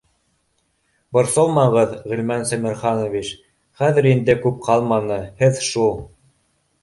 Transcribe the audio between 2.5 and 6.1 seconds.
Сәмерханович, хәҙер инде күп ҡалманы, һеҙ шул